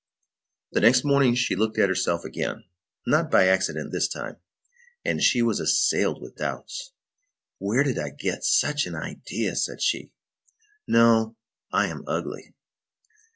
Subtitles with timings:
[0.71, 2.63] The next morning she looked at herself again,
[3.05, 4.37] not by accident this time,
[5.05, 6.93] and she was assailed with doubts:
[7.59, 10.11] "Where did I get such an idea?" said she;
[10.87, 11.35] "no,
[11.71, 12.55] I am ugly."